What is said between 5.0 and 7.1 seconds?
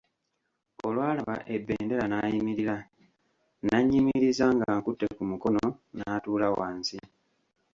ku mukono, n'atuula wansi.